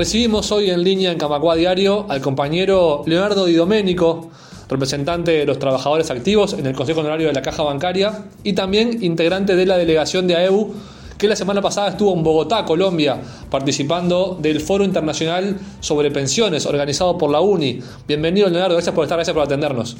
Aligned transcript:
Recibimos 0.00 0.50
hoy 0.50 0.70
en 0.70 0.82
línea 0.82 1.12
en 1.12 1.18
Camacua 1.18 1.56
Diario 1.56 2.06
al 2.08 2.22
compañero 2.22 3.02
Leonardo 3.04 3.44
Di 3.44 3.52
Domenico, 3.52 4.30
representante 4.66 5.30
de 5.32 5.44
los 5.44 5.58
trabajadores 5.58 6.10
activos 6.10 6.54
en 6.54 6.64
el 6.64 6.74
Consejo 6.74 7.00
Honorario 7.00 7.26
de 7.26 7.34
la 7.34 7.42
Caja 7.42 7.64
Bancaria 7.64 8.24
y 8.42 8.54
también 8.54 9.04
integrante 9.04 9.56
de 9.56 9.66
la 9.66 9.76
delegación 9.76 10.26
de 10.26 10.36
AEU 10.36 10.74
que 11.18 11.28
la 11.28 11.36
semana 11.36 11.60
pasada 11.60 11.90
estuvo 11.90 12.14
en 12.14 12.22
Bogotá, 12.22 12.64
Colombia, 12.64 13.18
participando 13.50 14.38
del 14.40 14.62
Foro 14.62 14.84
Internacional 14.84 15.60
sobre 15.80 16.10
Pensiones 16.10 16.64
organizado 16.64 17.18
por 17.18 17.30
la 17.30 17.42
UNI. 17.42 17.82
Bienvenido 18.08 18.48
Leonardo, 18.48 18.76
gracias 18.76 18.94
por 18.94 19.04
estar, 19.04 19.18
gracias 19.18 19.34
por 19.34 19.42
atendernos. 19.44 19.98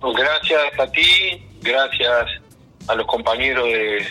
Gracias 0.00 0.80
a 0.80 0.90
ti, 0.90 1.44
gracias 1.60 2.30
a 2.86 2.94
los 2.94 3.06
compañeros 3.06 3.66
de 3.66 4.06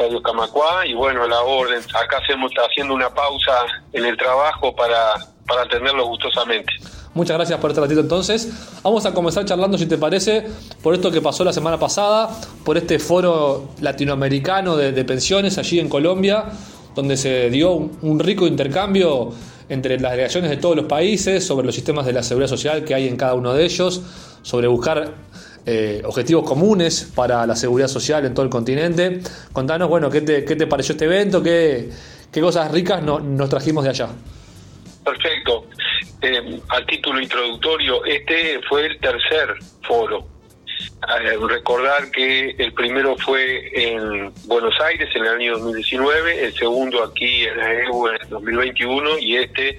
Radio 0.00 0.22
Camacua 0.22 0.86
y 0.86 0.94
bueno, 0.94 1.26
la 1.28 1.42
orden. 1.42 1.82
Acá 1.94 2.18
hacemos 2.22 2.50
haciendo 2.56 2.94
una 2.94 3.10
pausa 3.10 3.52
en 3.92 4.06
el 4.06 4.16
trabajo 4.16 4.74
para, 4.74 5.14
para 5.46 5.62
atenderlo 5.62 6.06
gustosamente. 6.06 6.72
Muchas 7.12 7.36
gracias 7.36 7.60
por 7.60 7.70
este 7.70 7.82
ratito 7.82 8.00
entonces. 8.00 8.80
Vamos 8.82 9.04
a 9.04 9.12
comenzar 9.12 9.44
charlando, 9.44 9.76
si 9.76 9.86
te 9.86 9.98
parece, 9.98 10.46
por 10.82 10.94
esto 10.94 11.10
que 11.10 11.20
pasó 11.20 11.44
la 11.44 11.52
semana 11.52 11.78
pasada, 11.78 12.30
por 12.64 12.78
este 12.78 12.98
foro 12.98 13.68
latinoamericano 13.80 14.76
de, 14.76 15.04
pensiones 15.04 15.58
allí 15.58 15.80
en 15.80 15.90
Colombia, 15.90 16.46
donde 16.94 17.18
se 17.18 17.50
dio 17.50 17.72
un, 17.72 18.20
rico 18.20 18.46
intercambio 18.46 19.32
entre 19.68 20.00
las 20.00 20.12
delegaciones 20.12 20.50
de 20.50 20.56
todos 20.56 20.76
los 20.76 20.86
países 20.86 21.46
sobre 21.46 21.66
los 21.66 21.74
sistemas 21.74 22.06
de 22.06 22.14
la 22.14 22.22
seguridad 22.22 22.48
social 22.48 22.84
que 22.84 22.94
hay 22.94 23.06
en 23.06 23.16
cada 23.16 23.34
uno 23.34 23.52
de 23.52 23.64
ellos, 23.64 24.00
sobre 24.42 24.66
buscar 24.66 25.12
eh, 25.66 26.02
objetivos 26.04 26.44
comunes 26.44 27.12
para 27.14 27.46
la 27.46 27.54
seguridad 27.54 27.88
social 27.88 28.24
en 28.24 28.34
todo 28.34 28.44
el 28.44 28.50
continente. 28.50 29.20
Contanos, 29.52 29.88
bueno, 29.88 30.10
qué 30.10 30.20
te, 30.22 30.44
qué 30.44 30.56
te 30.56 30.66
pareció 30.66 30.92
este 30.92 31.04
evento, 31.04 31.42
qué, 31.42 31.90
qué 32.32 32.40
cosas 32.40 32.70
ricas 32.70 33.02
nos 33.02 33.48
trajimos 33.48 33.84
de 33.84 33.90
allá. 33.90 34.08
Perfecto. 35.04 35.66
Eh, 36.22 36.60
al 36.68 36.86
título 36.86 37.20
introductorio, 37.20 38.04
este 38.04 38.60
fue 38.68 38.86
el 38.86 38.98
tercer 39.00 39.54
foro. 39.86 40.26
Eh, 40.80 41.36
recordar 41.48 42.10
que 42.10 42.50
el 42.58 42.72
primero 42.74 43.16
fue 43.18 43.70
en 43.72 44.32
Buenos 44.44 44.74
Aires 44.80 45.08
en 45.14 45.22
el 45.22 45.28
año 45.28 45.52
2019, 45.54 46.44
el 46.44 46.54
segundo 46.54 47.02
aquí 47.04 47.44
en 47.44 47.56
la 47.56 47.72
EU 47.84 48.08
en 48.08 48.14
el 48.20 48.28
2021 48.28 49.18
y 49.18 49.36
este, 49.36 49.78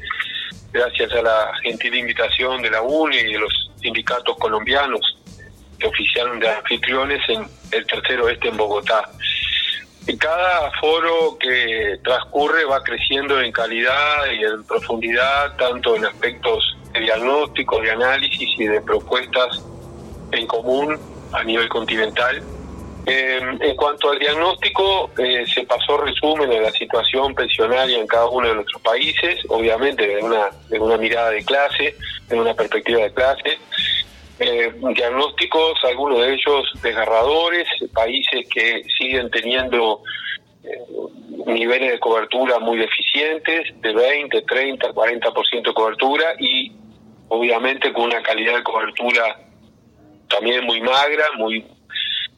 gracias 0.72 1.11
a 1.14 1.22
la 1.22 1.52
gentil 1.61 1.95
invitación 1.95 2.61
de 2.61 2.72
la 2.72 2.81
UNI 2.81 3.17
y 3.17 3.33
de 3.33 3.39
los 3.39 3.72
sindicatos 3.80 4.36
colombianos 4.38 5.20
que 5.81 5.87
oficiaron 5.87 6.39
de 6.39 6.49
anfitriones 6.49 7.21
en 7.27 7.45
el 7.71 7.85
tercero 7.85 8.29
este 8.29 8.49
en 8.49 8.57
Bogotá. 8.57 9.09
Cada 10.19 10.71
foro 10.79 11.37
que 11.39 11.97
transcurre 12.03 12.65
va 12.65 12.83
creciendo 12.83 13.39
en 13.39 13.51
calidad 13.51 14.31
y 14.31 14.43
en 14.43 14.63
profundidad, 14.63 15.55
tanto 15.57 15.95
en 15.95 16.05
aspectos 16.05 16.77
de 16.91 17.02
diagnóstico, 17.02 17.79
de 17.79 17.91
análisis 17.91 18.49
y 18.57 18.65
de 18.65 18.81
propuestas 18.81 19.63
en 20.31 20.47
común 20.47 20.99
a 21.31 21.43
nivel 21.43 21.69
continental. 21.69 22.41
en 23.05 23.75
cuanto 23.75 24.11
al 24.11 24.19
diagnóstico, 24.19 25.09
eh, 25.17 25.43
se 25.47 25.63
pasó 25.63 25.97
resumen 25.97 26.49
de 26.49 26.61
la 26.61 26.71
situación 26.71 27.33
pensionaria 27.33 27.97
en 27.97 28.05
cada 28.05 28.27
uno 28.27 28.47
de 28.47 28.55
nuestros 28.55 28.81
países, 28.83 29.39
obviamente 29.49 30.05
de 30.05 30.17
una, 30.21 30.49
de 30.69 30.79
una 30.79 30.97
mirada 30.97 31.31
de 31.31 31.43
clase, 31.43 31.95
de 32.27 32.39
una 32.39 32.53
perspectiva 32.53 33.02
de 33.02 33.13
clase, 33.13 33.57
eh, 34.42 34.73
diagnósticos, 34.95 35.80
algunos 35.84 36.20
de 36.20 36.34
ellos 36.34 36.72
desgarradores, 36.81 37.67
países 37.94 38.48
que 38.50 38.83
siguen 38.98 39.30
teniendo 39.30 40.02
eh, 40.64 40.80
niveles 41.45 41.92
de 41.92 42.00
cobertura 42.00 42.58
muy 42.58 42.80
deficientes, 42.80 43.67
de 43.81 43.94
20, 43.94 44.42
30, 44.42 44.89
40% 44.94 45.61
de 45.61 45.73
cobertura 45.73 46.33
y 46.39 46.72
obviamente 47.28 47.93
con 47.93 48.05
una 48.05 48.23
calidad 48.23 48.55
de 48.55 48.64
cobertura 48.64 49.39
también 50.27 50.65
muy 50.65 50.82
magra, 50.82 51.26
muy 51.38 51.64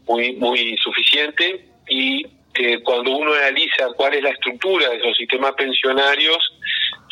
muy 0.05 0.33
muy 0.33 0.75
suficiente. 0.83 1.69
Y 1.87 2.25
eh, 2.55 2.83
cuando 2.83 3.11
uno 3.11 3.33
analiza 3.33 3.87
cuál 3.95 4.13
es 4.15 4.23
la 4.23 4.31
estructura 4.31 4.89
de 4.89 4.97
esos 4.97 5.15
sistemas 5.15 5.53
pensionarios, 5.53 6.37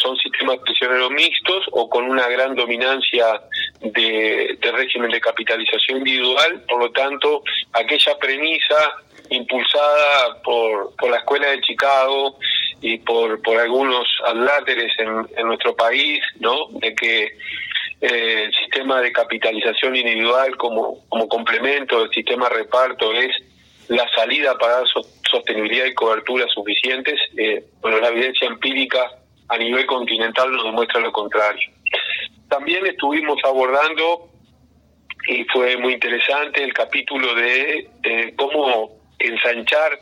son 0.01 0.17
sistemas 0.17 0.57
pensioneros 0.65 1.11
mixtos 1.11 1.63
o 1.71 1.89
con 1.89 2.09
una 2.09 2.27
gran 2.27 2.55
dominancia 2.55 3.41
de, 3.81 4.57
régimen 4.73 5.11
de 5.11 5.19
capitalización 5.19 5.99
individual, 5.99 6.63
por 6.67 6.79
lo 6.79 6.91
tanto, 6.91 7.43
aquella 7.73 8.17
premisa 8.17 8.91
impulsada 9.29 10.41
por, 10.43 10.95
por 10.95 11.09
la 11.09 11.17
Escuela 11.17 11.49
de 11.49 11.61
Chicago 11.61 12.37
y 12.81 12.97
por, 12.99 13.41
por 13.41 13.57
algunos 13.57 14.07
adláteres 14.25 14.91
en, 14.99 15.47
nuestro 15.47 15.75
país, 15.75 16.21
¿no? 16.39 16.67
De 16.71 16.93
que 16.93 17.23
eh, 18.01 18.43
el 18.45 18.53
sistema 18.53 19.01
de 19.01 19.11
capitalización 19.11 19.95
individual 19.95 20.57
como, 20.57 21.05
como 21.09 21.27
complemento 21.27 22.01
del 22.01 22.11
sistema 22.11 22.49
reparto 22.49 23.13
es 23.13 23.31
la 23.87 24.07
salida 24.15 24.57
para 24.57 24.77
dar 24.77 24.87
sostenibilidad 25.29 25.85
y 25.85 25.93
cobertura 25.93 26.47
suficientes. 26.47 27.19
Eh, 27.37 27.63
bueno, 27.81 27.99
la 27.99 28.09
evidencia 28.09 28.47
empírica 28.47 29.11
a 29.49 29.57
nivel 29.57 29.85
continental 29.85 30.51
nos 30.51 30.63
demuestra 30.63 30.99
lo 30.99 31.11
contrario. 31.11 31.71
También 32.51 32.85
estuvimos 32.85 33.37
abordando, 33.45 34.27
y 35.25 35.45
fue 35.45 35.77
muy 35.77 35.93
interesante, 35.93 36.61
el 36.61 36.73
capítulo 36.73 37.33
de 37.33 37.89
cómo 38.35 38.89
ensanchar 39.17 39.97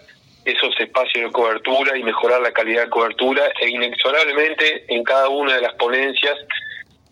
esos 0.46 0.74
espacios 0.80 1.26
de 1.26 1.32
cobertura 1.32 1.96
y 1.96 2.02
mejorar 2.02 2.42
la 2.42 2.52
calidad 2.52 2.86
de 2.86 2.90
cobertura 2.90 3.44
e 3.62 3.70
inexorablemente 3.70 4.86
en 4.88 5.04
cada 5.04 5.30
una 5.30 5.58
de 5.58 5.62
las 5.62 5.76
ponencias 5.76 6.40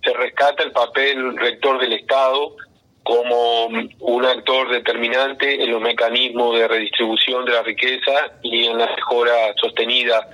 se 0.03 0.11
rescata 0.13 0.63
el 0.63 0.71
papel 0.71 1.37
rector 1.37 1.79
del 1.81 1.93
Estado 1.93 2.55
como 3.03 3.67
un 3.67 4.25
actor 4.25 4.71
determinante 4.71 5.63
en 5.63 5.69
los 5.69 5.81
mecanismos 5.81 6.57
de 6.57 6.67
redistribución 6.67 7.45
de 7.45 7.51
la 7.51 7.61
riqueza 7.61 8.39
y 8.41 8.65
en 8.65 8.79
la 8.79 8.87
mejora 8.87 9.53
sostenida 9.61 10.27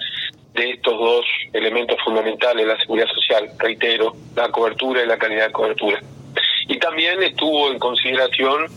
de 0.54 0.72
estos 0.72 0.98
dos 0.98 1.26
elementos 1.52 1.98
fundamentales 2.04 2.68
la 2.68 2.78
seguridad 2.78 3.08
social, 3.08 3.50
reitero, 3.58 4.14
la 4.36 4.50
cobertura 4.50 5.04
y 5.04 5.08
la 5.08 5.18
calidad 5.18 5.48
de 5.48 5.52
cobertura. 5.52 6.00
Y 6.68 6.78
también 6.80 7.22
estuvo 7.24 7.72
en 7.72 7.80
consideración, 7.80 8.68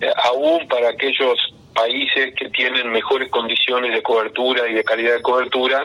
eh, 0.00 0.12
aún 0.24 0.66
para 0.68 0.90
aquellos 0.90 1.38
países 1.74 2.34
que 2.34 2.48
tienen 2.50 2.90
mejores 2.90 3.28
condiciones 3.30 3.92
de 3.92 4.02
cobertura 4.02 4.68
y 4.68 4.74
de 4.74 4.84
calidad 4.84 5.14
de 5.16 5.22
cobertura, 5.22 5.84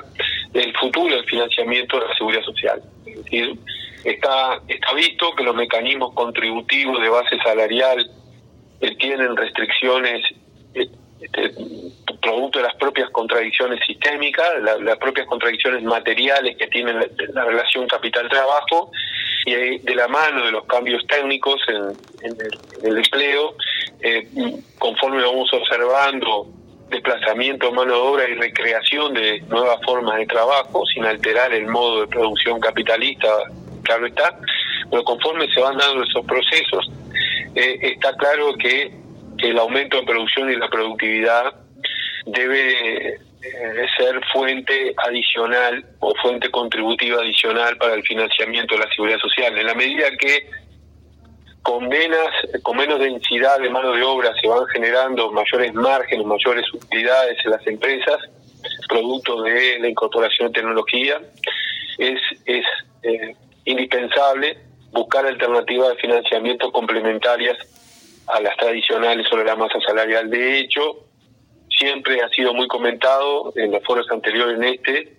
el 0.53 0.75
futuro 0.77 1.15
del 1.15 1.25
financiamiento 1.25 1.99
de 1.99 2.07
la 2.07 2.15
seguridad 2.15 2.43
social. 2.43 2.81
Es 3.05 3.23
decir, 3.23 3.57
está, 4.03 4.61
está 4.67 4.93
visto 4.93 5.33
que 5.35 5.43
los 5.43 5.55
mecanismos 5.55 6.13
contributivos 6.13 7.01
de 7.01 7.09
base 7.09 7.37
salarial 7.43 8.09
eh, 8.79 8.95
tienen 8.95 9.35
restricciones 9.35 10.21
eh, 10.73 10.87
este, 11.19 11.51
producto 12.21 12.59
de 12.59 12.65
las 12.65 12.75
propias 12.75 13.09
contradicciones 13.09 13.79
sistémicas, 13.85 14.47
las 14.61 14.97
propias 14.97 15.27
contradicciones 15.27 15.83
materiales 15.83 16.55
que 16.57 16.67
tiene 16.67 16.93
la, 16.93 17.45
relación 17.45 17.87
capital-trabajo 17.87 18.91
y 19.45 19.79
de 19.79 19.95
la 19.95 20.07
mano 20.07 20.45
de 20.45 20.51
los 20.51 20.65
cambios 20.65 21.05
técnicos 21.07 21.59
en, 21.67 22.37
el, 22.83 22.97
empleo, 22.97 23.55
eh, 24.01 24.27
conforme 24.77 25.21
vamos 25.23 25.51
observando 25.53 26.47
desplazamiento 26.89 27.67
de 27.67 27.71
mano 27.71 27.93
de 27.93 27.99
obra 27.99 28.29
y 28.29 28.35
recreación 28.35 29.13
de 29.13 29.41
nuevas 29.47 29.79
formas 29.83 30.17
de 30.17 30.25
trabajo 30.27 30.85
sin 30.85 31.05
alterar 31.05 31.53
el 31.53 31.67
modo 31.67 32.01
de 32.01 32.07
producción 32.07 32.59
capitalista, 32.59 33.29
claro 33.83 34.05
está, 34.05 34.37
pero 34.89 35.03
conforme 35.03 35.47
se 35.53 35.61
van 35.61 35.77
dando 35.77 36.03
esos 36.03 36.25
procesos, 36.25 36.91
eh, 37.55 37.79
está 37.81 38.15
claro 38.17 38.53
que 38.55 38.91
el 39.37 39.57
aumento 39.57 39.97
de 39.97 40.03
producción 40.03 40.51
y 40.51 40.55
la 40.55 40.69
productividad 40.69 41.60
debe 42.25 43.15
eh, 43.43 43.85
ser 43.97 44.21
fuente 44.31 44.93
adicional 44.97 45.83
o 45.99 46.13
fuente 46.21 46.49
contributiva 46.49 47.21
adicional 47.21 47.77
para 47.77 47.95
el 47.95 48.03
financiamiento 48.03 48.75
de 48.75 48.81
la 48.81 48.91
seguridad 48.93 49.19
social. 49.19 49.57
En 49.57 49.65
la 49.65 49.73
medida 49.73 50.11
que 50.17 50.47
con 51.63 51.87
menos, 51.87 52.27
con 52.63 52.77
menos 52.77 52.99
densidad 52.99 53.59
de 53.59 53.69
mano 53.69 53.93
de 53.93 54.03
obra 54.03 54.33
se 54.41 54.47
van 54.47 54.65
generando 54.67 55.31
mayores 55.31 55.73
márgenes, 55.73 56.25
mayores 56.25 56.65
utilidades 56.73 57.37
en 57.45 57.51
las 57.51 57.65
empresas, 57.67 58.17
producto 58.87 59.41
de 59.43 59.79
la 59.79 59.87
incorporación 59.87 60.47
de 60.47 60.53
tecnología, 60.53 61.21
es, 61.97 62.19
es 62.45 62.65
eh, 63.03 63.35
indispensable 63.65 64.57
buscar 64.91 65.25
alternativas 65.25 65.89
de 65.89 65.95
financiamiento 65.95 66.71
complementarias 66.71 67.57
a 68.27 68.39
las 68.41 68.55
tradicionales 68.57 69.27
sobre 69.27 69.45
la 69.45 69.55
masa 69.55 69.79
salarial. 69.85 70.29
De 70.29 70.59
hecho, 70.59 71.05
siempre 71.81 72.21
ha 72.21 72.29
sido 72.29 72.53
muy 72.53 72.67
comentado 72.67 73.51
en 73.55 73.71
los 73.71 73.83
foros 73.83 74.05
anteriores 74.11 74.57
en 74.57 74.63
este, 74.65 75.13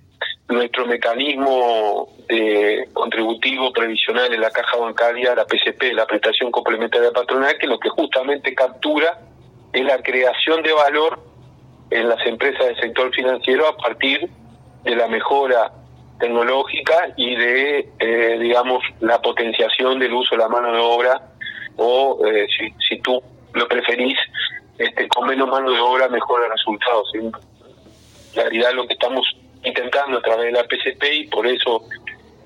nuestro 0.48 0.86
mecanismo 0.86 2.08
de 2.28 2.88
contributivo 2.92 3.72
previsional 3.72 4.32
en 4.32 4.40
la 4.40 4.50
caja 4.50 4.76
bancaria, 4.76 5.34
la 5.34 5.44
PCP, 5.44 5.92
la 5.92 6.06
prestación 6.06 6.52
complementaria 6.52 7.10
patronal, 7.10 7.58
que 7.58 7.66
lo 7.66 7.80
que 7.80 7.88
justamente 7.88 8.54
captura 8.54 9.18
es 9.72 9.84
la 9.84 10.00
creación 10.02 10.62
de 10.62 10.72
valor 10.72 11.18
en 11.90 12.08
las 12.08 12.24
empresas 12.26 12.64
del 12.64 12.76
sector 12.76 13.12
financiero 13.12 13.66
a 13.66 13.76
partir 13.76 14.30
de 14.84 14.96
la 14.96 15.08
mejora 15.08 15.72
tecnológica 16.20 17.12
y 17.16 17.34
de, 17.34 17.88
eh, 17.98 18.38
digamos, 18.40 18.84
la 19.00 19.20
potenciación 19.20 19.98
del 19.98 20.12
uso 20.12 20.36
de 20.36 20.42
la 20.42 20.48
mano 20.48 20.72
de 20.72 20.78
obra 20.78 21.20
o, 21.76 22.24
eh, 22.24 22.46
si, 22.56 22.72
si 22.88 23.00
tú 23.00 23.20
lo 23.52 23.66
preferís, 23.66 24.16
este, 24.78 25.08
con 25.08 25.28
menos 25.28 25.48
mano 25.48 25.70
de 25.70 25.80
obra 25.80 26.08
mejora 26.08 26.48
resultados. 26.48 27.10
En 27.14 27.32
realidad 28.34 28.72
lo 28.74 28.86
que 28.86 28.94
estamos 28.94 29.26
intentando 29.64 30.18
a 30.18 30.22
través 30.22 30.46
de 30.46 30.52
la 30.52 30.64
PCP 30.64 31.04
y 31.12 31.26
por 31.28 31.46
eso 31.46 31.84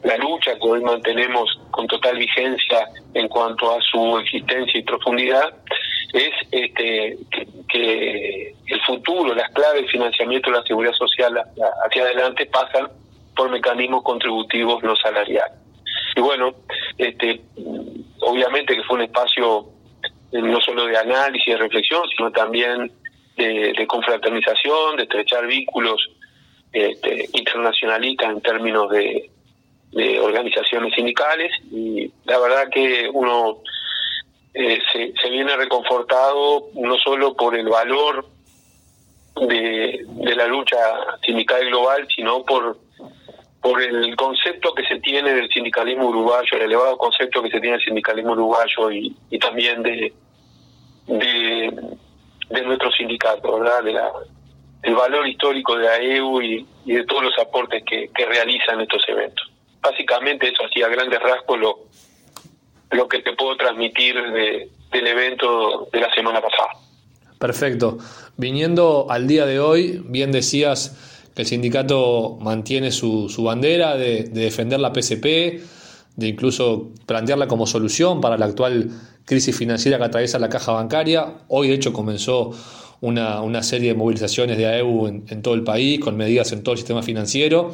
la 0.02 0.17
lucha 0.19 0.55
que 0.55 0.69
hoy 0.69 0.82
mantenemos 0.82 1.58
con 1.70 1.87
total 1.87 2.17
vigencia 2.17 2.88
en 3.14 3.28
cuanto 3.28 3.73
a 3.73 3.81
su 3.81 4.19
existencia 4.19 4.78
y 4.78 4.82
profundidad 4.82 5.55
es 6.12 6.31
este, 6.50 7.17
que, 7.69 8.55
el 8.69 8.81
futuro, 8.82 9.34
las 9.34 9.50
claves 9.52 9.82
del 9.82 9.90
financiamiento 9.90 10.50
de 10.50 10.58
la 10.58 10.62
seguridad 10.64 10.93
social 10.93 11.43
hacia 11.84 12.02
adelante 12.02 12.46
pasan 12.46 12.88
por 13.34 13.50
mecanismos 13.50 14.02
contributivos 14.02 14.82
no 14.82 14.94
salariales. 14.96 15.58
Y 16.14 16.20
bueno, 16.20 16.55
este, 16.99 17.40
obviamente 18.20 18.75
que 18.75 18.82
fue 18.84 18.96
un 18.96 19.02
espacio 19.02 19.67
no 20.32 20.61
solo 20.61 20.87
de 20.87 20.96
análisis, 20.96 21.46
de 21.46 21.58
reflexión, 21.58 22.02
sino 22.17 22.31
también 22.31 22.90
de, 23.37 23.87
confraternización, 23.87 24.96
de 24.96 25.05
estrechar 25.05 25.46
vínculos 25.46 26.11
este, 26.73 27.28
internacionalistas 27.32 28.31
en 28.31 28.40
términos 28.40 28.90
de, 28.90 29.31
de 29.93 30.20
organizaciones 30.20 30.94
sindicales. 30.94 31.52
Y 31.70 32.11
la 32.25 32.38
verdad 32.38 32.69
que 32.70 33.08
uno 33.12 33.58
eh, 34.55 34.78
se, 34.93 35.12
se, 35.20 35.31
viene 35.31 35.56
reconfortado 35.56 36.69
no 36.75 36.96
solo 36.96 37.34
por 37.34 37.56
el 37.56 37.69
valor 37.69 38.26
de, 39.49 40.05
de 40.06 40.34
la 40.34 40.46
lucha 40.46 40.79
sindical 41.25 41.67
global, 41.67 42.06
sino 42.14 42.44
por, 42.44 42.79
por 43.67 43.83
el 43.83 44.15
concepto 44.15 44.73
que 44.75 44.85
se 44.85 45.01
tiene 45.01 45.35
del 45.35 45.49
sindicalismo 45.49 46.07
uruguayo, 46.09 46.49
el 46.53 46.63
elevado 46.63 46.97
concepto 46.97 47.43
que 47.43 47.51
se 47.51 47.59
tiene 47.59 47.77
del 47.77 47.85
sindicalismo 47.85 48.31
uruguayo 48.31 48.93
y, 48.93 49.39
también 49.41 49.83
de, 49.83 50.13
de, 51.09 51.97
de 52.49 52.63
nuestro 52.63 52.93
sindicato, 52.93 53.59
¿verdad? 53.59 53.83
De 54.83 54.95
valor 54.95 55.27
histórico 55.27 55.77
de 55.77 55.85
la 55.85 55.97
EU 55.97 56.41
y, 56.41 56.65
de 56.85 57.05
todos 57.07 57.25
los 57.25 57.39
aportes 57.41 57.83
que, 57.85 58.09
realizan 58.25 58.81
estos 58.83 59.03
eventos. 59.09 59.51
Básicamente 59.81 60.49
eso 60.49 60.65
hacía 60.65 60.87
grandes 60.87 61.19
rasgos 61.19 61.59
lo, 61.59 61.79
lo 62.93 63.09
que 63.09 63.19
te 63.19 63.33
puedo 63.33 63.57
transmitir 63.57 64.15
de, 64.31 64.71
del 64.93 65.07
evento 65.09 65.89
de 65.93 66.01
la 66.03 66.15
semana 66.15 66.41
pasada. 66.41 66.71
Perfecto. 67.41 67.99
Viniendo 68.37 69.09
al 69.11 69.27
día 69.27 69.45
de 69.45 69.59
hoy, 69.59 70.01
bien 70.05 70.31
decías 70.31 71.16
el 71.37 71.47
sindicato 71.47 72.38
mantiene 72.41 72.91
su, 72.91 73.29
su 73.29 73.44
bandera 73.44 73.97
de, 73.97 74.25
de, 74.25 74.41
defender 74.43 74.81
la 74.81 74.93
PCP, 74.93 75.61
de 76.17 76.29
incluso 76.29 76.93
plantearla 77.05 77.47
como 77.47 77.67
solución 77.67 78.21
para 78.21 78.38
la 78.38 78.47
actual 78.47 78.91
crisis 79.25 79.55
financiera 79.55 79.99
que 79.99 80.05
atraviesa 80.05 80.38
la 80.38 80.49
caja 80.49 80.73
bancaria. 80.73 81.38
Hoy, 81.49 81.69
de 81.69 81.75
hecho, 81.75 81.93
comenzó 81.93 82.53
una, 83.00 83.43
una 83.43 83.62
serie 83.62 83.91
de 83.91 83.94
movilizaciones 83.94 84.56
de 84.56 84.67
AEU 84.67 85.06
en, 85.06 85.43
todo 85.43 85.55
el 85.55 85.62
país, 85.62 86.00
con 86.00 86.17
medidas 86.17 86.53
en 86.53 86.62
todo 86.62 86.73
el 86.73 86.79
sistema 86.79 87.03
financiero. 87.03 87.71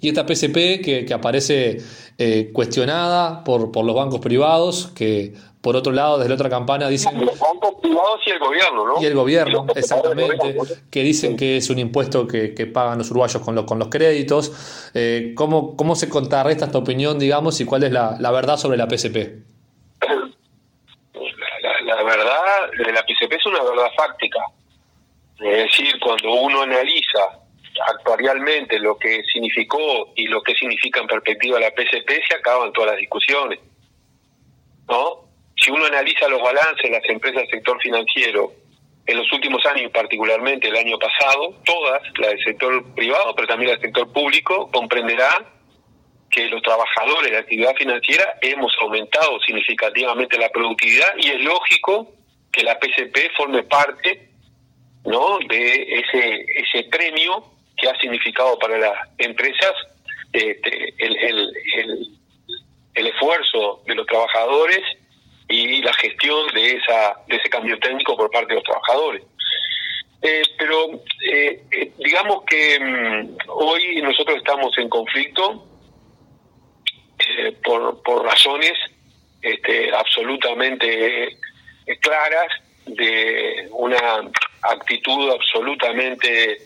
Y 0.00 0.08
esta 0.08 0.26
PCP 0.26 0.82
que, 0.84 1.04
que 1.06 1.14
aparece 1.14 1.78
eh, 2.18 2.50
cuestionada 2.52 3.42
por, 3.44 3.72
por 3.72 3.84
los 3.84 3.94
bancos 3.94 4.20
privados, 4.20 4.90
que 4.94 5.34
por 5.60 5.76
otro 5.76 5.92
lado, 5.92 6.18
desde 6.18 6.28
la 6.28 6.34
otra 6.36 6.48
campana 6.48 6.88
dicen... 6.88 7.18
Los 7.24 7.38
bancos 7.38 7.74
privados 7.82 8.20
y 8.26 8.30
el 8.30 8.38
gobierno, 8.38 8.86
¿no? 8.86 9.02
Y 9.02 9.06
el 9.06 9.14
gobierno, 9.14 9.66
exactamente, 9.74 10.56
que 10.90 11.02
dicen 11.02 11.36
que 11.36 11.56
es 11.56 11.68
un 11.70 11.78
impuesto 11.78 12.26
que, 12.28 12.54
que 12.54 12.66
pagan 12.66 12.98
los 12.98 13.10
uruguayos 13.10 13.42
con, 13.42 13.54
los 13.54 13.64
con 13.64 13.78
los 13.78 13.88
créditos. 13.88 14.90
Eh, 14.94 15.32
¿cómo, 15.36 15.76
¿Cómo 15.76 15.96
se 15.96 16.08
contrarresta 16.08 16.66
esta 16.66 16.78
opinión, 16.78 17.18
digamos, 17.18 17.60
y 17.60 17.64
cuál 17.64 17.84
es 17.84 17.92
la, 17.92 18.16
la 18.20 18.30
verdad 18.30 18.56
sobre 18.56 18.78
la 18.78 18.86
PCP? 18.86 19.16
La, 21.12 21.80
la, 21.82 21.96
la 21.96 22.02
verdad 22.04 22.70
de 22.76 22.92
la 22.92 23.02
PCP 23.02 23.32
es 23.32 23.46
una 23.46 23.62
verdad 23.62 23.90
fáctica. 23.96 24.40
Es 25.40 25.64
decir, 25.64 25.98
cuando 26.00 26.34
uno 26.34 26.62
analiza 26.62 27.20
actuarialmente 27.86 28.78
lo 28.78 28.98
que 28.98 29.22
significó 29.32 30.12
y 30.16 30.26
lo 30.26 30.42
que 30.42 30.54
significa 30.54 31.00
en 31.00 31.06
perspectiva 31.06 31.60
la 31.60 31.70
PCP, 31.70 32.10
se 32.28 32.34
acaban 32.36 32.72
todas 32.72 32.90
las 32.90 32.98
discusiones. 32.98 33.60
¿No? 34.88 35.17
Si 35.68 35.72
uno 35.72 35.84
analiza 35.84 36.26
los 36.28 36.40
balances 36.40 36.82
de 36.82 36.98
las 36.98 37.04
empresas 37.10 37.42
del 37.42 37.50
sector 37.50 37.78
financiero 37.82 38.54
en 39.04 39.18
los 39.18 39.30
últimos 39.34 39.62
años, 39.66 39.92
particularmente 39.92 40.68
el 40.68 40.76
año 40.76 40.98
pasado, 40.98 41.60
todas, 41.62 42.00
las 42.16 42.30
del 42.30 42.42
sector 42.42 42.94
privado, 42.94 43.34
pero 43.34 43.48
también 43.48 43.72
las 43.72 43.80
del 43.82 43.90
sector 43.90 44.10
público, 44.10 44.70
comprenderán 44.70 45.44
que 46.30 46.46
los 46.46 46.62
trabajadores 46.62 47.24
de 47.24 47.32
la 47.32 47.40
actividad 47.40 47.74
financiera 47.74 48.38
hemos 48.40 48.72
aumentado 48.80 49.38
significativamente 49.40 50.38
la 50.38 50.48
productividad 50.48 51.08
y 51.18 51.28
es 51.28 51.40
lógico 51.42 52.14
que 52.50 52.62
la 52.62 52.78
PCP 52.78 53.36
forme 53.36 53.62
parte 53.64 54.30
¿no? 55.04 55.38
de 55.50 56.02
ese 56.56 56.84
premio 56.84 57.44
que 57.76 57.90
ha 57.90 58.00
significado 58.00 58.58
para 58.58 58.78
las 58.78 58.94
empresas 59.18 59.74
este, 60.32 60.94
el, 60.96 62.18
esfuerzo 62.94 63.82
de 63.86 63.94
los 63.94 64.06
trabajadores 64.06 64.80
y 65.48 65.80
la 65.82 65.92
gestión 65.94 66.46
de 66.54 66.77
de 67.26 67.36
ese 67.36 67.48
cambio 67.50 67.78
técnico 67.78 68.16
por 68.16 68.30
parte 68.30 68.48
de 68.48 68.54
los 68.56 68.64
trabajadores. 68.64 69.22
Eh, 70.20 70.42
pero 70.58 70.90
eh, 71.30 71.62
eh, 71.70 71.92
digamos 71.98 72.42
que 72.44 72.80
mmm, 72.80 73.36
hoy 73.48 74.02
nosotros 74.02 74.38
estamos 74.38 74.76
en 74.78 74.88
conflicto 74.88 75.64
por, 77.62 78.02
por 78.02 78.24
razones 78.24 78.72
este, 79.42 79.92
absolutamente 79.94 81.36
claras 82.00 82.48
de 82.86 83.68
una 83.70 84.30
actitud 84.62 85.30
absolutamente 85.30 86.58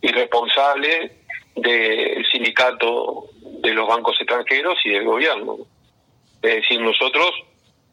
irresponsable 0.00 1.12
del 1.54 2.26
sindicato 2.26 3.28
de 3.40 3.72
los 3.72 3.88
bancos 3.88 4.16
extranjeros 4.20 4.78
y 4.84 4.90
del 4.90 5.04
gobierno. 5.04 5.58
Es 6.42 6.56
decir, 6.56 6.80
nosotros 6.80 7.30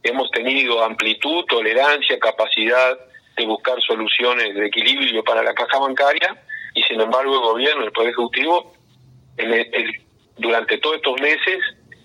hemos 0.04 0.30
tenido 0.32 0.84
amplitud, 0.84 1.46
tolerancia, 1.46 2.20
capacidad 2.20 2.98
de 3.38 3.46
buscar 3.46 3.82
soluciones 3.82 4.54
de 4.56 4.66
equilibrio 4.66 5.24
para 5.24 5.44
la 5.44 5.54
caja 5.54 5.80
bancaria 5.80 6.44
y 6.74 6.84
sin 6.84 7.00
embargo 7.00 7.34
el 7.34 7.42
gobierno, 7.42 7.84
el 7.84 7.92
Poder 7.92 8.10
Ejecutivo, 8.10 8.74
el, 9.38 9.54
el, 9.54 10.02
durante 10.38 10.78
todos 10.78 10.98
estos 10.98 11.20
meses 11.22 11.60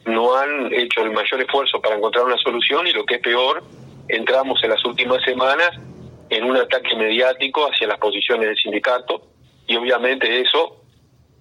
no 0.04 0.36
han 0.36 0.72
hecho 0.72 1.02
el 1.02 1.10
mayor 1.10 1.40
esfuerzo 1.40 1.80
para 1.80 1.96
encontrar 1.96 2.24
una 2.24 2.36
solución 2.38 2.86
y 2.86 2.92
lo 2.92 3.04
que 3.04 3.16
es 3.16 3.20
peor, 3.20 3.62
entramos 4.08 4.62
en 4.62 4.70
las 4.70 4.84
últimas 4.84 5.22
semanas 5.24 5.70
en 6.28 6.44
un 6.44 6.56
ataque 6.56 6.94
mediático 6.96 7.68
hacia 7.70 7.86
las 7.88 7.98
posiciones 7.98 8.46
del 8.46 8.56
sindicato 8.56 9.22
y 9.66 9.76
obviamente 9.76 10.40
eso 10.40 10.82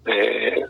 eh, 0.05 0.63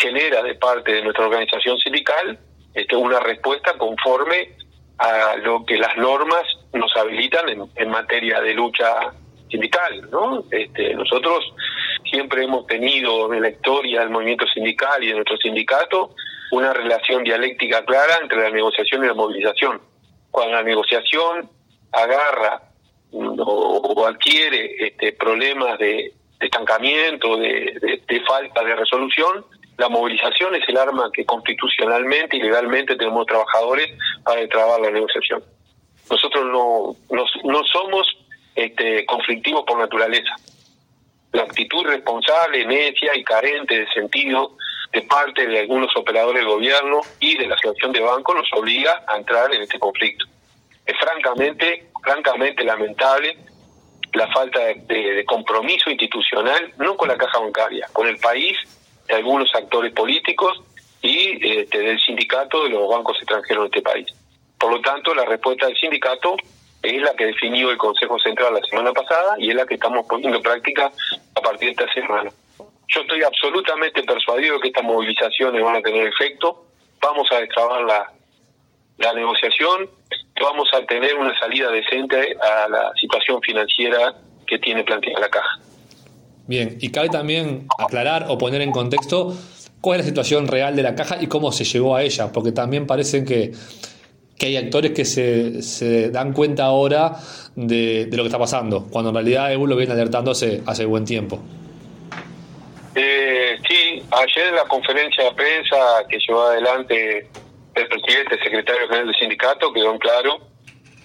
genera 0.00 0.42
de 0.42 0.54
parte 0.54 0.92
de 0.92 1.02
nuestra 1.02 1.26
organización 1.26 1.78
sindical 1.78 2.38
este, 2.74 2.96
una 2.96 3.20
respuesta 3.20 3.76
conforme 3.78 4.56
a 4.98 5.36
lo 5.36 5.64
que 5.64 5.76
las 5.76 5.96
normas 5.96 6.42
nos 6.72 6.94
habilitan 6.96 7.48
en, 7.48 7.70
en 7.74 7.90
materia 7.90 8.40
de 8.40 8.54
lucha 8.54 9.12
sindical, 9.50 10.08
¿no? 10.10 10.44
Este, 10.50 10.94
nosotros 10.94 11.44
siempre 12.10 12.44
hemos 12.44 12.66
tenido 12.66 13.32
en 13.32 13.42
la 13.42 13.50
historia 13.50 14.00
del 14.00 14.10
movimiento 14.10 14.46
sindical 14.46 15.02
y 15.02 15.08
de 15.08 15.14
nuestro 15.14 15.36
sindicato 15.36 16.14
una 16.50 16.72
relación 16.72 17.24
dialéctica 17.24 17.84
clara 17.84 18.18
entre 18.22 18.42
la 18.42 18.50
negociación 18.50 19.04
y 19.04 19.08
la 19.08 19.14
movilización. 19.14 19.80
Cuando 20.30 20.54
la 20.54 20.62
negociación 20.62 21.48
agarra 21.92 22.62
o, 23.12 23.94
o 23.96 24.06
adquiere 24.06 24.76
este, 24.78 25.12
problemas 25.12 25.78
de, 25.78 26.12
estancamiento, 26.40 27.36
de, 27.36 28.22
falta 28.26 28.62
de 28.62 28.76
resolución, 28.76 29.44
la 29.78 29.88
movilización 29.88 30.54
es 30.54 30.62
el 30.68 30.78
arma 30.78 31.10
que 31.12 31.24
constitucionalmente 31.24 32.36
y 32.36 32.40
legalmente 32.40 32.96
tenemos 32.96 33.26
trabajadores 33.26 33.90
para 34.24 34.40
destrabar 34.40 34.80
la 34.80 34.90
negociación. 34.90 35.42
Nosotros 36.10 36.44
no, 36.46 36.96
no, 37.10 37.24
no 37.44 37.64
somos 37.64 38.06
este, 38.54 39.04
conflictivos 39.04 39.64
por 39.66 39.78
naturaleza. 39.78 40.34
La 41.32 41.42
actitud 41.42 41.82
irresponsable, 41.82 42.64
necia 42.64 43.14
y 43.14 43.22
carente 43.22 43.80
de 43.80 43.86
sentido 43.92 44.56
de 44.92 45.02
parte 45.02 45.46
de 45.46 45.60
algunos 45.60 45.94
operadores 45.96 46.40
del 46.40 46.48
gobierno 46.48 47.00
y 47.20 47.36
de 47.36 47.46
la 47.46 47.54
Asociación 47.54 47.92
de 47.92 48.00
Bancos 48.00 48.36
nos 48.36 48.48
obliga 48.54 49.04
a 49.06 49.16
entrar 49.16 49.52
en 49.54 49.62
este 49.62 49.78
conflicto. 49.78 50.24
Es 50.86 50.96
francamente, 50.98 51.90
francamente 52.02 52.64
lamentable 52.64 53.36
la 54.14 54.28
falta 54.28 54.60
de, 54.60 54.74
de, 54.88 55.24
compromiso 55.26 55.90
institucional, 55.90 56.72
no 56.78 56.96
con 56.96 57.08
la 57.08 57.18
caja 57.18 57.38
bancaria, 57.38 57.86
con 57.92 58.06
el 58.06 58.16
país, 58.16 58.56
de 59.06 59.14
algunos 59.14 59.54
actores 59.54 59.92
políticos 59.92 60.62
y 61.02 61.58
este, 61.60 61.78
del 61.78 61.98
sindicato 62.00 62.64
de 62.64 62.70
los 62.70 62.88
bancos 62.88 63.16
extranjeros 63.18 63.64
de 63.64 63.78
este 63.78 63.82
país. 63.82 64.06
Por 64.58 64.72
lo 64.72 64.80
tanto, 64.80 65.14
la 65.14 65.24
respuesta 65.24 65.66
del 65.66 65.76
sindicato 65.76 66.36
es 66.82 67.02
la 67.02 67.14
que 67.14 67.26
definió 67.26 67.70
el 67.70 67.78
Consejo 67.78 68.18
Central 68.18 68.54
la 68.54 68.60
semana 68.68 68.92
pasada 68.92 69.34
y 69.38 69.50
es 69.50 69.54
la 69.54 69.66
que 69.66 69.74
estamos 69.74 70.06
poniendo 70.06 70.38
en 70.38 70.42
práctica 70.42 70.90
a 71.34 71.40
partir 71.40 71.74
de 71.74 71.82
esta 71.82 71.92
semana. 71.92 72.30
Yo 72.88 73.00
estoy 73.00 73.22
absolutamente 73.22 74.02
persuadido 74.02 74.60
que 74.60 74.68
estas 74.68 74.84
movilizaciones 74.84 75.62
van 75.62 75.76
a 75.76 75.80
tener 75.80 76.06
efecto. 76.06 76.66
Vamos 77.00 77.28
a 77.32 77.40
destrabar 77.40 77.82
la, 77.82 78.12
la 78.98 79.12
negociación, 79.12 79.90
vamos 80.40 80.68
a 80.72 80.84
tener 80.86 81.14
una 81.16 81.38
salida 81.38 81.70
decente 81.70 82.36
a 82.40 82.68
la 82.68 82.92
situación 83.00 83.40
financiera 83.42 84.14
que 84.46 84.58
tiene 84.58 84.84
planteada 84.84 85.20
la 85.20 85.28
caja. 85.28 85.58
Bien, 86.46 86.78
y 86.80 86.90
cabe 86.90 87.08
también 87.08 87.66
aclarar 87.78 88.26
o 88.28 88.38
poner 88.38 88.60
en 88.62 88.70
contexto 88.70 89.36
cuál 89.80 90.00
es 90.00 90.06
la 90.06 90.08
situación 90.08 90.46
real 90.46 90.76
de 90.76 90.82
la 90.82 90.94
caja 90.94 91.16
y 91.20 91.26
cómo 91.26 91.50
se 91.52 91.64
llegó 91.64 91.96
a 91.96 92.02
ella, 92.02 92.32
porque 92.32 92.52
también 92.52 92.86
parece 92.86 93.24
que, 93.24 93.52
hay 94.40 94.56
actores 94.56 94.92
que 94.92 95.04
se, 95.04 95.62
se 95.62 96.10
dan 96.10 96.32
cuenta 96.32 96.66
ahora 96.66 97.16
de, 97.56 98.06
de, 98.06 98.16
lo 98.16 98.22
que 98.22 98.28
está 98.28 98.38
pasando, 98.38 98.86
cuando 98.90 99.10
en 99.10 99.16
realidad 99.16 99.52
EU 99.52 99.66
lo 99.66 99.76
viene 99.76 99.92
alertando 99.92 100.30
hace, 100.30 100.62
hace 100.66 100.84
buen 100.84 101.04
tiempo. 101.04 101.40
Eh, 102.94 103.56
sí, 103.68 104.02
ayer 104.10 104.48
en 104.48 104.54
la 104.54 104.64
conferencia 104.64 105.24
de 105.24 105.32
prensa 105.32 105.76
que 106.08 106.18
llevó 106.18 106.42
adelante 106.42 107.28
el 107.74 107.88
presidente, 107.88 108.36
el 108.36 108.42
secretario 108.42 108.86
general 108.88 109.06
del 109.06 109.16
sindicato, 109.16 109.72
quedó 109.72 109.92
en 109.92 109.98
claro 109.98 110.55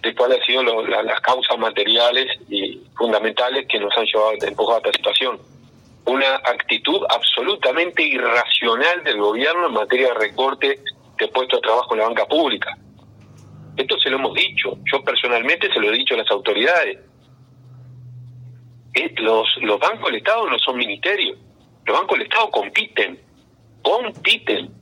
de 0.01 0.15
cuáles 0.15 0.39
han 0.39 0.45
sido 0.45 0.63
las 0.63 1.21
causas 1.21 1.57
materiales 1.59 2.27
y 2.49 2.81
fundamentales 2.97 3.67
que 3.67 3.79
nos 3.79 3.95
han 3.97 4.05
llevado 4.05 4.31
empujado 4.41 4.75
a 4.75 4.77
esta 4.77 4.97
situación. 4.97 5.39
Una 6.05 6.35
actitud 6.37 7.01
absolutamente 7.09 8.01
irracional 8.01 9.03
del 9.03 9.17
gobierno 9.17 9.67
en 9.67 9.73
materia 9.73 10.07
de 10.07 10.13
recorte 10.15 10.79
de 11.17 11.27
puestos 11.27 11.59
de 11.59 11.67
trabajo 11.67 11.93
en 11.93 11.99
la 11.99 12.07
banca 12.07 12.25
pública. 12.25 12.75
Esto 13.77 13.99
se 13.99 14.09
lo 14.09 14.17
hemos 14.17 14.33
dicho, 14.33 14.77
yo 14.91 15.03
personalmente 15.03 15.71
se 15.71 15.79
lo 15.79 15.89
he 15.89 15.97
dicho 15.97 16.15
a 16.15 16.17
las 16.17 16.31
autoridades. 16.31 16.97
Los 19.17 19.79
bancos 19.79 20.05
del 20.07 20.15
Estado 20.15 20.49
no 20.49 20.57
son 20.59 20.77
ministerios, 20.77 21.37
los 21.85 21.97
bancos 21.97 22.17
del 22.17 22.27
Estado 22.27 22.49
compiten, 22.49 23.21
compiten, 23.83 24.73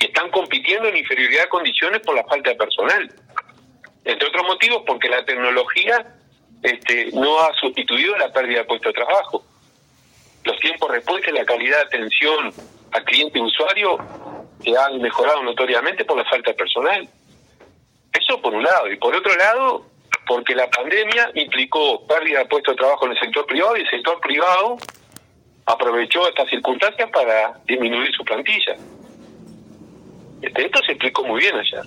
y 0.00 0.04
están 0.04 0.30
compitiendo 0.30 0.88
en 0.88 0.96
inferioridad 0.96 1.44
de 1.44 1.48
condiciones 1.48 2.00
por 2.00 2.14
la 2.14 2.24
falta 2.24 2.50
de 2.50 2.56
personal 2.56 3.08
entre 4.08 4.26
otros 4.26 4.46
motivos 4.46 4.82
porque 4.86 5.06
la 5.10 5.22
tecnología 5.22 6.06
este, 6.62 7.10
no 7.12 7.40
ha 7.40 7.52
sustituido 7.52 8.16
la 8.16 8.32
pérdida 8.32 8.60
de 8.60 8.64
puesto 8.64 8.88
de 8.88 8.94
trabajo. 8.94 9.44
Los 10.44 10.58
tiempos 10.60 10.88
de 10.88 10.96
respuesta 10.96 11.30
y 11.30 11.34
la 11.34 11.44
calidad 11.44 11.76
de 11.76 11.82
atención 11.82 12.54
al 12.92 13.04
cliente 13.04 13.38
y 13.38 13.42
usuario 13.42 13.98
se 14.64 14.74
han 14.78 15.02
mejorado 15.02 15.42
notoriamente 15.42 16.06
por 16.06 16.16
la 16.16 16.24
falta 16.24 16.52
de 16.52 16.56
personal. 16.56 17.06
Eso 18.10 18.40
por 18.40 18.54
un 18.54 18.62
lado. 18.62 18.90
Y 18.90 18.96
por 18.96 19.14
otro 19.14 19.34
lado, 19.36 19.84
porque 20.26 20.54
la 20.54 20.70
pandemia 20.70 21.30
implicó 21.34 22.06
pérdida 22.06 22.38
de 22.38 22.46
puesto 22.46 22.70
de 22.70 22.78
trabajo 22.78 23.04
en 23.04 23.12
el 23.12 23.20
sector 23.20 23.44
privado 23.44 23.76
y 23.76 23.80
el 23.80 23.90
sector 23.90 24.18
privado 24.20 24.78
aprovechó 25.66 26.26
estas 26.26 26.48
circunstancias 26.48 27.10
para 27.10 27.60
disminuir 27.66 28.10
su 28.14 28.24
plantilla. 28.24 28.74
Este, 30.40 30.64
esto 30.64 30.80
se 30.86 30.92
explicó 30.92 31.24
muy 31.24 31.42
bien 31.42 31.56
allá 31.56 31.82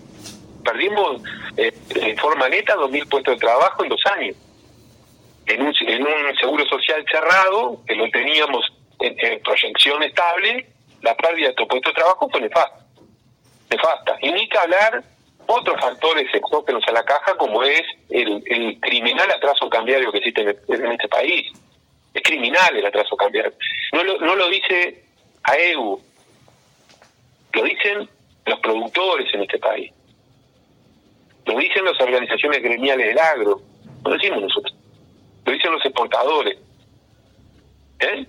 perdimos 0.61 1.21
eh, 1.57 1.73
en 1.95 2.17
forma 2.17 2.49
neta 2.49 2.75
2.000 2.75 3.09
puestos 3.09 3.35
de 3.35 3.39
trabajo 3.39 3.83
en 3.83 3.89
dos 3.89 4.01
años. 4.17 4.35
En 5.45 5.61
un, 5.61 5.73
en 5.87 6.01
un 6.03 6.35
seguro 6.39 6.65
social 6.65 7.03
cerrado, 7.11 7.81
que 7.85 7.95
lo 7.95 8.09
teníamos 8.09 8.65
en, 8.99 9.41
proyección 9.41 10.03
estable, 10.03 10.67
la 11.01 11.15
pérdida 11.15 11.47
de 11.47 11.49
estos 11.51 11.67
puestos 11.67 11.93
de 11.93 11.99
trabajo 11.99 12.29
fue 12.29 12.41
nefasta. 12.41 12.85
nefasta. 13.69 14.17
Y 14.21 14.31
ni 14.31 14.47
que 14.47 14.57
hablar 14.57 15.03
otros 15.47 15.81
factores 15.81 16.27
exógenos 16.33 16.83
a 16.87 16.91
la 16.91 17.03
caja, 17.03 17.35
como 17.35 17.63
es 17.63 17.81
el, 18.09 18.43
el 18.45 18.79
criminal 18.79 19.29
atraso 19.31 19.69
cambiario 19.69 20.11
que 20.11 20.19
existe 20.19 20.41
en, 20.41 20.91
este 20.91 21.07
país. 21.07 21.51
Es 22.13 22.21
criminal 22.21 22.75
el 22.75 22.85
atraso 22.85 23.15
cambiario. 23.15 23.53
No 23.93 24.03
lo, 24.03 24.17
no 24.19 24.35
lo 24.35 24.47
dice 24.49 25.03
AEU, 25.43 26.01
lo 27.53 27.63
dicen 27.63 28.09
los 28.45 28.59
productores 28.59 29.33
en 29.33 29.41
este 29.41 29.59
país. 29.59 29.91
Lo 31.45 31.57
dicen 31.57 31.86
las 31.86 32.00
organizaciones 32.00 32.62
gremiales 32.62 33.07
del 33.07 33.19
agro, 33.19 33.62
no 34.03 34.10
lo 34.10 34.17
decimos 34.17 34.41
nosotros, 34.41 34.75
lo 35.45 35.51
dicen 35.51 35.71
los 35.71 35.86
exportadores. 35.86 36.57
¿Eh? 38.00 38.25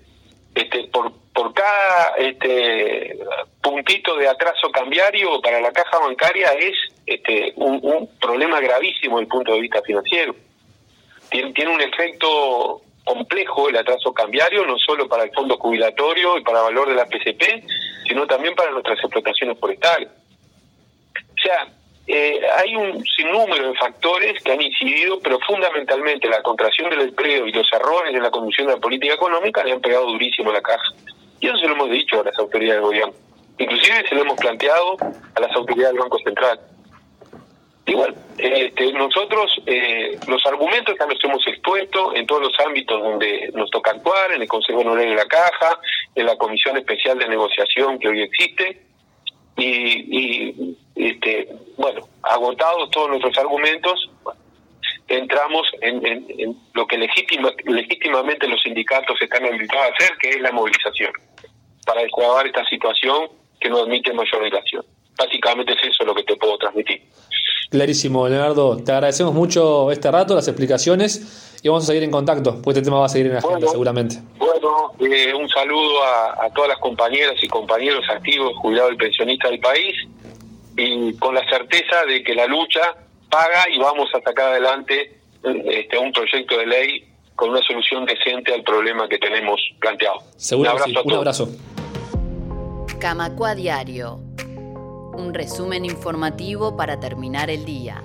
Este, 0.55 0.85
por, 0.89 1.13
por 1.33 1.55
cada 1.55 2.15
este, 2.19 3.19
puntito 3.63 4.17
de 4.17 4.29
atraso 4.29 4.71
cambiario 4.71 5.41
para 5.41 5.61
la 5.61 5.73
caja 5.73 5.99
bancaria 5.99 6.53
es 6.53 6.75
este, 7.07 7.53
un, 7.57 8.09
problema 8.21 8.61
gravísimo 8.61 9.17
desde 9.17 9.23
el 9.23 9.29
punto 9.29 9.55
de 9.55 9.61
vista 9.61 9.81
financiero. 9.83 10.35
Tiene, 11.31 11.53
tiene 11.53 11.75
un 11.75 11.81
efecto 11.81 12.83
complejo 13.05 13.69
el 13.69 13.77
atraso 13.77 14.13
cambiario, 14.13 14.67
no 14.67 14.77
solo 14.79 15.09
para 15.09 15.25
el 15.25 15.33
fondo 15.33 15.57
jubilatorio 15.57 16.39
y 16.39 16.43
para 16.43 16.59
el 16.59 16.65
valor 16.65 16.89
de 16.89 16.95
la 16.95 17.07
PCP, 17.07 17.65
sino 18.07 18.27
también 18.27 18.55
para 18.55 18.71
nuestras 18.71 18.99
explotaciones 18.99 19.59
forestales. 19.59 20.09
O 20.09 21.41
sea, 21.43 21.67
eh, 22.07 22.41
hay 22.59 22.75
un 22.75 23.05
sinnúmero 23.05 23.69
de 23.69 23.75
factores 23.79 24.43
que 24.43 24.53
han 24.53 24.61
incidido, 24.61 25.21
pero 25.21 25.39
fundamentalmente 25.41 26.29
la 26.29 26.43
contracción 26.43 26.91
del 26.91 27.03
empleo 27.03 27.47
y 27.47 27.53
los 27.53 27.71
errores 27.73 28.15
en 28.15 28.23
la 28.23 28.31
conducción 28.31 28.67
de 28.67 28.75
la 28.75 28.81
política 28.81 29.15
económica 29.15 29.63
le 29.63 29.73
han 29.73 29.81
pegado 29.81 30.07
durísimo 30.07 30.51
a 30.51 30.55
la 30.55 30.63
caja. 30.63 30.89
Y 31.41 31.47
eso 31.47 31.57
se 31.59 31.67
lo 31.67 31.75
hemos 31.75 31.91
dicho 31.91 32.21
a 32.21 32.25
las 32.25 32.39
autoridades 32.39 32.81
del 32.81 32.85
gobierno. 32.85 33.15
Inclusive 33.59 34.09
se 34.09 34.15
lo 34.15 34.23
hemos 34.23 34.39
planteado 34.39 34.97
a 35.35 35.41
las 35.41 35.53
autoridades 35.55 35.93
del 35.93 36.03
Banco 36.03 36.19
Central. 36.25 36.61
Igual, 37.85 38.15
este, 38.39 38.93
nosotros 38.93 39.61
eh, 39.67 40.19
los 40.29 40.45
argumentos 40.47 40.95
ya 40.99 41.07
los 41.07 41.23
hemos 41.25 41.47
expuesto 41.47 42.15
en 42.15 42.27
todos 42.27 42.43
los 42.43 42.61
ámbitos 42.65 43.01
donde 43.01 43.51
nos 43.55 43.71
toca 43.71 43.91
actuar, 43.93 44.33
en 44.33 44.43
el 44.43 44.49
Consejo 44.49 44.81
Honorario 44.81 45.11
de 45.11 45.17
la 45.17 45.27
Caja, 45.27 45.79
en 46.15 46.27
la 46.27 46.37
Comisión 46.37 46.77
Especial 46.77 47.19
de 47.19 47.29
Negociación 47.29 47.99
que 47.99 48.09
hoy 48.09 48.23
existe, 48.23 48.83
y, 49.57 50.51
y 50.57 50.77
este, 50.95 51.49
bueno, 51.77 52.07
agotados 52.23 52.91
todos 52.91 53.09
nuestros 53.09 53.37
argumentos, 53.39 54.11
entramos 55.09 55.67
en, 55.81 56.57
lo 56.75 56.87
que 56.87 56.97
legítimamente 56.99 58.49
los 58.49 58.61
sindicatos 58.63 59.21
están 59.21 59.47
invitados 59.47 59.87
a 59.87 59.95
hacer, 59.95 60.17
que 60.19 60.31
es 60.31 60.41
la 60.41 60.53
movilización, 60.53 61.13
para 61.87 62.03
descuadrar 62.03 62.47
esta 62.47 62.65
situación 62.67 63.29
que 63.61 63.69
no 63.69 63.79
admite 63.79 64.13
mayor 64.13 64.45
dilación. 64.45 64.85
Básicamente 65.17 65.73
es 65.75 65.89
eso 65.89 66.05
lo 66.05 66.15
que 66.15 66.25
te 66.25 66.37
puedo 66.37 66.57
transmitir. 66.59 67.03
Clarísimo, 67.71 68.29
Leonardo. 68.29 68.77
Te 68.83 68.93
agradecemos 68.93 69.33
mucho 69.33 69.91
este 69.91 70.11
rato, 70.11 70.35
las 70.35 70.49
explicaciones 70.49 71.61
y 71.63 71.69
vamos 71.69 71.85
a 71.85 71.87
seguir 71.87 72.03
en 72.03 72.11
contacto, 72.11 72.61
pues 72.61 72.77
este 72.77 72.85
tema 72.85 72.99
va 72.99 73.07
a 73.07 73.09
seguir 73.09 73.29
en 73.29 73.35
la 73.35 73.39
agenda 73.39 73.69
seguramente. 73.69 74.17
Bueno, 74.37 74.93
eh, 75.01 75.33
un 75.33 75.49
saludo 75.49 76.03
a, 76.03 76.45
a, 76.45 76.51
todas 76.53 76.71
las 76.71 76.79
compañeras 76.79 77.35
y 77.43 77.49
compañeros 77.49 78.05
activos, 78.11 78.55
jubilados 78.57 78.93
y 78.95 78.97
pensionistas 78.97 79.51
del 79.51 79.61
país 79.61 79.95
y 80.77 81.17
con 81.17 81.35
la 81.35 81.49
certeza 81.49 82.05
de 82.07 82.23
que 82.23 82.35
la 82.35 82.47
lucha 82.47 82.81
paga 83.31 83.65
y 83.71 83.79
vamos 83.79 84.09
a 84.15 84.21
sacar 84.21 84.51
adelante 84.51 85.21
este, 85.43 85.99
un 85.99 86.13
proyecto 86.13 86.59
de 86.59 86.67
ley 86.67 87.05
con 87.35 87.51
una 87.51 87.61
solución 87.63 88.05
decente 88.05 88.53
al 88.53 88.63
problema 88.63 89.09
que 89.09 89.19
tenemos 89.19 89.61
planteado. 89.81 90.19
Seguro 90.37 90.71
un 90.71 90.79
abrazo. 90.79 91.03
Un 91.05 91.15
abrazo. 91.15 91.49
Camacua 93.01 93.55
Diario. 93.55 94.21
Un 95.15 95.33
resumen 95.35 95.85
informativo 95.85 96.77
para 96.77 97.01
terminar 97.01 97.51
el 97.51 97.65
día. 97.65 98.03